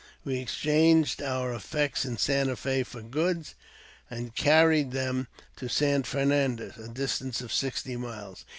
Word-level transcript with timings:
We 0.23 0.39
exchanged 0.39 1.21
our 1.21 1.53
effects 1.53 2.05
in 2.05 2.17
Santa 2.17 2.53
F^ 2.55 2.87
for 2.87 3.03
goods, 3.03 3.53
and 4.09 4.33
carried 4.35 4.93
them 4.93 5.27
to 5.57 5.69
St. 5.69 6.07
Fernandez, 6.07 6.75
a 6.79 6.87
distance 6.87 7.39
of 7.39 7.53
sixty 7.53 7.95
miles. 7.95 8.43